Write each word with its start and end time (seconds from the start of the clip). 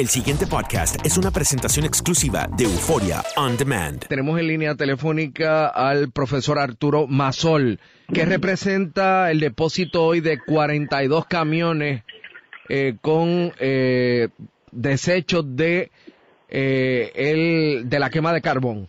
El 0.00 0.08
siguiente 0.08 0.46
podcast 0.46 0.96
es 1.04 1.18
una 1.18 1.30
presentación 1.30 1.84
exclusiva 1.84 2.48
de 2.56 2.64
Euforia 2.64 3.22
On 3.36 3.54
Demand. 3.58 4.06
Tenemos 4.06 4.40
en 4.40 4.46
línea 4.46 4.74
telefónica 4.74 5.66
al 5.66 6.10
profesor 6.10 6.58
Arturo 6.58 7.06
Mazol, 7.06 7.78
que 8.10 8.24
representa 8.24 9.30
el 9.30 9.40
depósito 9.40 10.02
hoy 10.02 10.22
de 10.22 10.38
42 10.40 11.26
camiones 11.26 12.02
eh, 12.70 12.96
con 13.02 13.52
eh, 13.60 14.28
desechos 14.72 15.44
de, 15.54 15.90
eh, 16.48 17.12
el, 17.14 17.90
de 17.90 17.98
la 17.98 18.08
quema 18.08 18.32
de 18.32 18.40
carbón. 18.40 18.88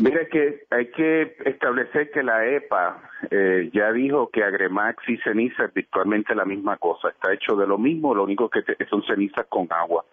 Mira 0.00 0.24
que 0.26 0.62
hay 0.70 0.86
que 0.92 1.36
establecer 1.44 2.10
que 2.10 2.22
la 2.22 2.46
EPA 2.46 3.02
eh, 3.30 3.68
ya 3.72 3.92
dijo 3.92 4.30
que 4.30 4.42
Agremax 4.42 5.06
y 5.08 5.18
ceniza 5.18 5.66
es 5.66 5.74
virtualmente 5.74 6.34
la 6.34 6.46
misma 6.46 6.78
cosa. 6.78 7.10
Está 7.10 7.34
hecho 7.34 7.54
de 7.54 7.66
lo 7.66 7.76
mismo, 7.76 8.14
lo 8.14 8.24
único 8.24 8.48
que 8.48 8.62
son 8.88 9.02
cenizas 9.04 9.46
con 9.48 9.68
agua. 9.70 10.06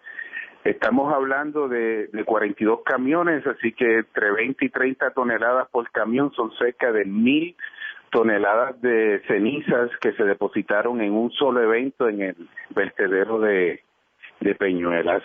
Estamos 0.62 1.12
hablando 1.14 1.68
de, 1.68 2.08
de 2.08 2.24
42 2.24 2.80
camiones, 2.84 3.46
así 3.46 3.72
que 3.72 4.00
entre 4.00 4.30
20 4.30 4.64
y 4.66 4.68
30 4.68 5.12
toneladas 5.12 5.68
por 5.70 5.90
camión 5.90 6.32
son 6.32 6.52
cerca 6.58 6.92
de 6.92 7.06
mil 7.06 7.56
toneladas 8.10 8.78
de 8.82 9.22
cenizas 9.26 9.90
que 10.00 10.12
se 10.12 10.24
depositaron 10.24 11.00
en 11.00 11.12
un 11.12 11.30
solo 11.30 11.62
evento 11.62 12.08
en 12.08 12.22
el 12.22 12.36
vertedero 12.74 13.40
de, 13.40 13.82
de 14.40 14.54
Peñuelas. 14.54 15.22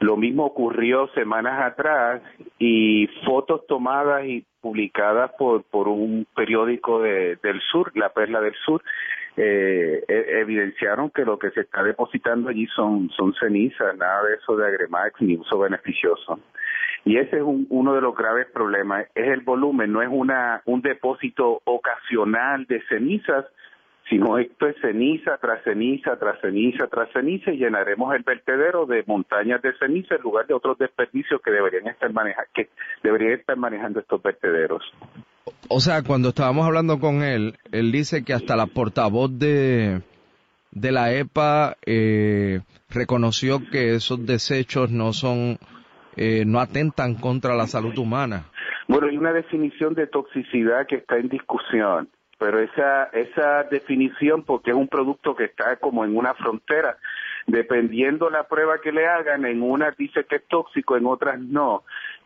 Lo 0.00 0.16
mismo 0.16 0.46
ocurrió 0.46 1.06
semanas 1.14 1.62
atrás 1.62 2.22
y 2.64 3.08
fotos 3.26 3.66
tomadas 3.66 4.24
y 4.24 4.46
publicadas 4.60 5.32
por, 5.36 5.64
por 5.64 5.88
un 5.88 6.28
periódico 6.32 7.02
de, 7.02 7.36
del 7.42 7.60
sur, 7.60 7.90
La 7.96 8.10
Perla 8.10 8.40
del 8.40 8.54
Sur, 8.64 8.84
eh, 9.36 10.04
e, 10.06 10.40
evidenciaron 10.40 11.10
que 11.10 11.24
lo 11.24 11.40
que 11.40 11.50
se 11.50 11.62
está 11.62 11.82
depositando 11.82 12.50
allí 12.50 12.68
son, 12.68 13.10
son 13.16 13.34
cenizas, 13.34 13.96
nada 13.96 14.22
de 14.28 14.34
eso 14.36 14.56
de 14.56 14.68
agremax 14.68 15.20
ni 15.22 15.34
uso 15.34 15.58
beneficioso. 15.58 16.38
Y 17.04 17.16
ese 17.16 17.38
es 17.38 17.42
uno 17.42 17.94
de 17.94 18.00
los 18.00 18.14
graves 18.14 18.46
problemas, 18.52 19.08
es 19.16 19.26
el 19.26 19.40
volumen, 19.40 19.90
no 19.90 20.00
es 20.00 20.08
una, 20.08 20.62
un 20.64 20.82
depósito 20.82 21.62
ocasional 21.64 22.66
de 22.66 22.80
cenizas, 22.82 23.44
sino 24.12 24.36
esto 24.36 24.66
es 24.66 24.76
ceniza 24.82 25.38
tras 25.38 25.64
ceniza, 25.64 26.18
tras 26.18 26.38
ceniza, 26.42 26.86
tras 26.86 27.10
ceniza, 27.14 27.50
y 27.50 27.56
llenaremos 27.56 28.14
el 28.14 28.22
vertedero 28.22 28.84
de 28.84 29.02
montañas 29.06 29.62
de 29.62 29.72
ceniza 29.78 30.16
en 30.16 30.20
lugar 30.20 30.46
de 30.46 30.52
otros 30.52 30.76
desperdicios 30.76 31.40
que 31.42 31.50
deberían 31.50 31.86
estar 31.88 32.12
manejando, 32.12 32.50
que 32.52 32.68
deberían 33.02 33.40
estar 33.40 33.56
manejando 33.56 34.00
estos 34.00 34.22
vertederos. 34.22 34.82
O 35.70 35.80
sea, 35.80 36.02
cuando 36.02 36.28
estábamos 36.28 36.66
hablando 36.66 37.00
con 37.00 37.22
él, 37.22 37.54
él 37.72 37.90
dice 37.90 38.22
que 38.22 38.34
hasta 38.34 38.54
la 38.54 38.66
portavoz 38.66 39.30
de, 39.38 40.02
de 40.72 40.92
la 40.92 41.14
EPA 41.14 41.78
eh, 41.86 42.60
reconoció 42.90 43.60
que 43.70 43.94
esos 43.94 44.26
desechos 44.26 44.90
no 44.90 45.14
son, 45.14 45.56
eh, 46.16 46.44
no 46.44 46.60
atentan 46.60 47.14
contra 47.14 47.54
la 47.54 47.66
salud 47.66 47.96
humana. 47.96 48.44
Bueno, 48.88 49.06
hay 49.06 49.16
una 49.16 49.32
definición 49.32 49.94
de 49.94 50.06
toxicidad 50.06 50.86
que 50.86 50.96
está 50.96 51.16
en 51.16 51.30
discusión 51.30 52.10
pero 52.42 52.58
esa, 52.58 53.04
esa 53.12 53.62
definición, 53.62 54.42
porque 54.42 54.72
es 54.72 54.76
un 54.76 54.88
producto 54.88 55.36
que 55.36 55.44
está 55.44 55.76
como 55.76 56.04
en 56.04 56.16
una 56.16 56.34
frontera, 56.34 56.96
dependiendo 57.46 58.30
la 58.30 58.48
prueba 58.48 58.80
que 58.80 58.90
le 58.90 59.06
hagan, 59.06 59.46
en 59.46 59.62
unas 59.62 59.96
dice 59.96 60.24
que 60.24 60.36
es 60.36 60.48
tóxico, 60.48 60.96
en 60.96 61.06
otras 61.06 61.38
no. 61.38 61.84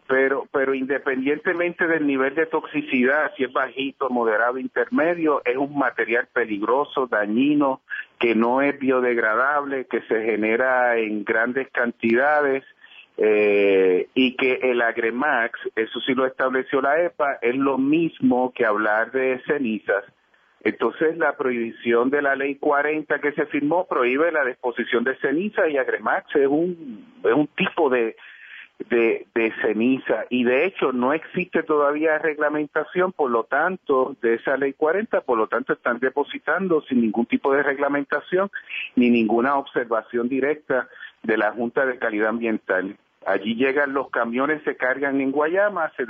Pero, 0.09 0.49
pero 0.51 0.73
independientemente 0.73 1.87
del 1.87 2.07
nivel 2.07 2.35
de 2.35 2.47
toxicidad, 2.47 3.31
si 3.37 3.45
es 3.45 3.53
bajito, 3.53 4.09
moderado, 4.09 4.59
intermedio, 4.59 5.43
es 5.45 5.59
un 5.59 5.77
material 5.77 6.29
peligroso, 6.33 7.07
dañino, 7.07 7.83
que 8.19 8.35
no 8.35 8.63
es 8.63 8.79
biodegradable, 8.79 9.85
que 9.85 10.01
se 10.09 10.25
genera 10.25 10.97
en 10.97 11.25
grandes 11.25 11.69
cantidades 11.73 12.65
eh, 13.19 14.09
y 14.15 14.35
que 14.37 14.61
el 14.63 14.81
Agremax, 14.81 15.59
eso 15.75 16.01
sí 16.01 16.15
lo 16.15 16.25
estableció 16.25 16.81
la 16.81 17.03
EPA, 17.03 17.39
es 17.43 17.55
lo 17.55 17.77
mismo 17.77 18.51
que 18.55 18.65
hablar 18.65 19.11
de 19.13 19.43
cenizas. 19.47 20.05
Entonces 20.67 21.17
la 21.17 21.37
prohibición 21.37 22.11
de 22.11 22.23
la 22.23 22.35
ley 22.35 22.57
40 22.57 23.21
que 23.21 23.31
se 23.33 23.47
firmó 23.47 23.87
prohíbe 23.87 24.33
la 24.33 24.45
disposición 24.45 25.05
de 25.05 25.15
cenizas 25.19 25.71
y 25.71 25.79
Agremax 25.79 26.35
es 26.35 26.49
un, 26.49 27.07
es 27.23 27.33
un 27.33 27.47
tipo 27.47 27.89
de, 27.89 28.17
de, 28.91 29.29
de, 29.33 29.53
ceniza 29.63 30.25
y 30.29 30.43
de 30.43 30.67
hecho 30.67 30.91
no 30.91 31.13
existe 31.13 31.63
todavía 31.63 32.19
reglamentación, 32.19 33.13
por 33.13 33.31
lo 33.31 33.45
tanto, 33.45 34.17
de 34.21 34.35
esa 34.35 34.57
ley 34.57 34.73
40, 34.73 35.21
por 35.21 35.39
lo 35.39 35.47
tanto 35.47 35.73
están 35.73 36.01
depositando 36.01 36.81
sin 36.89 37.01
ningún 37.01 37.27
tipo 37.27 37.53
de 37.53 37.63
reglamentación 37.63 38.51
ni 38.97 39.09
ninguna 39.09 39.55
observación 39.59 40.29
directa 40.29 40.89
de 41.23 41.37
la 41.37 41.53
Junta 41.53 41.87
de 41.87 41.97
Calidad 42.01 42.31
Ambiental. 42.31 42.97
Allí 43.25 43.55
llegan 43.55 43.93
los 43.93 44.11
camiones, 44.11 44.65
se 44.65 44.77
cargan 44.77 45.21
en 45.21 45.31
Guayama, 45.31 45.93
se 45.97 46.07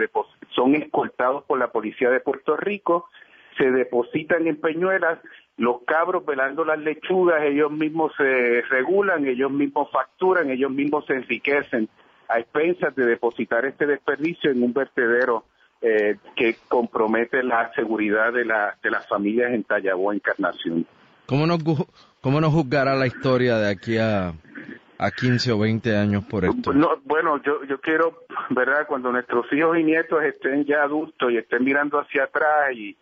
son 0.54 0.74
escoltados 0.74 1.44
por 1.44 1.58
la 1.58 1.68
policía 1.68 2.08
de 2.08 2.20
Puerto 2.20 2.56
Rico, 2.56 3.10
se 3.56 3.70
depositan 3.70 4.46
en 4.46 4.56
Peñuelas, 4.56 5.18
los 5.56 5.82
cabros 5.86 6.24
velando 6.26 6.64
las 6.64 6.78
lechugas, 6.78 7.42
ellos 7.42 7.70
mismos 7.70 8.12
se 8.16 8.62
regulan, 8.62 9.26
ellos 9.26 9.50
mismos 9.50 9.90
facturan, 9.90 10.50
ellos 10.50 10.70
mismos 10.70 11.06
se 11.06 11.14
enriquecen 11.14 11.88
a 12.28 12.38
expensas 12.38 12.94
de 12.94 13.06
depositar 13.06 13.64
este 13.64 13.86
desperdicio 13.86 14.50
en 14.50 14.62
un 14.62 14.72
vertedero 14.72 15.44
eh, 15.80 16.16
que 16.34 16.56
compromete 16.68 17.42
la 17.42 17.72
seguridad 17.74 18.32
de, 18.32 18.44
la, 18.44 18.76
de 18.82 18.90
las 18.90 19.06
familias 19.06 19.52
en 19.52 19.64
Tallabó, 19.64 20.12
Encarnación. 20.12 20.86
¿Cómo 21.26 21.46
nos, 21.46 21.58
¿Cómo 22.20 22.40
nos 22.40 22.52
juzgará 22.52 22.94
la 22.94 23.06
historia 23.06 23.56
de 23.58 23.70
aquí 23.70 23.98
a, 23.98 24.32
a 24.98 25.10
15 25.10 25.52
o 25.52 25.58
20 25.58 25.96
años 25.96 26.24
por 26.24 26.44
esto? 26.44 26.72
No, 26.72 26.96
bueno, 27.04 27.42
yo, 27.42 27.64
yo 27.64 27.80
quiero, 27.80 28.24
¿verdad? 28.50 28.86
Cuando 28.86 29.10
nuestros 29.10 29.46
hijos 29.52 29.78
y 29.78 29.84
nietos 29.84 30.22
estén 30.22 30.64
ya 30.64 30.82
adultos 30.82 31.32
y 31.32 31.38
estén 31.38 31.64
mirando 31.64 31.98
hacia 31.98 32.24
atrás 32.24 32.72
y, 32.74 32.96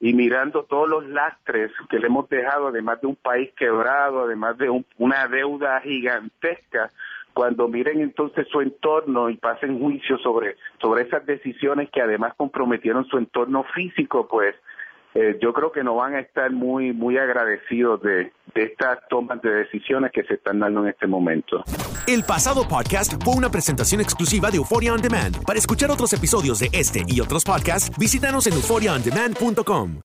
y 0.00 0.14
mirando 0.14 0.64
todos 0.64 0.88
los 0.88 1.06
lastres 1.06 1.70
que 1.90 1.98
le 1.98 2.06
hemos 2.06 2.28
dejado, 2.28 2.68
además 2.68 3.00
de 3.02 3.06
un 3.06 3.16
país 3.16 3.50
quebrado, 3.54 4.24
además 4.24 4.56
de 4.56 4.70
una 4.96 5.28
deuda 5.28 5.80
gigantesca, 5.82 6.90
cuando 7.34 7.68
miren 7.68 8.00
entonces 8.00 8.48
su 8.48 8.60
entorno 8.62 9.28
y 9.28 9.36
pasen 9.36 9.78
juicio 9.78 10.18
sobre, 10.18 10.56
sobre 10.80 11.02
esas 11.02 11.24
decisiones 11.26 11.90
que 11.90 12.00
además 12.00 12.34
comprometieron 12.36 13.04
su 13.04 13.18
entorno 13.18 13.64
físico, 13.74 14.26
pues 14.26 14.54
eh, 15.14 15.38
yo 15.40 15.52
creo 15.52 15.70
que 15.70 15.84
no 15.84 15.96
van 15.96 16.14
a 16.14 16.20
estar 16.20 16.50
muy 16.50 16.92
muy 16.92 17.18
agradecidos 17.18 18.00
de, 18.02 18.32
de 18.54 18.64
estas 18.64 18.98
tomas 19.08 19.40
de 19.42 19.50
decisiones 19.50 20.10
que 20.12 20.22
se 20.24 20.34
están 20.34 20.60
dando 20.60 20.82
en 20.82 20.90
este 20.90 21.06
momento. 21.06 21.64
El 22.06 22.24
pasado 22.24 22.66
podcast 22.68 23.22
fue 23.24 23.34
una 23.34 23.50
presentación 23.50 24.00
exclusiva 24.00 24.50
de 24.50 24.58
Euphoria 24.58 24.92
On 24.92 25.00
Demand. 25.00 25.44
Para 25.44 25.58
escuchar 25.58 25.90
otros 25.90 26.12
episodios 26.12 26.58
de 26.60 26.68
este 26.72 27.02
y 27.06 27.20
otros 27.20 27.44
podcasts, 27.44 27.90
visítanos 27.98 28.46
en 28.46 28.54
euphoriaondemand.com. 28.54 29.98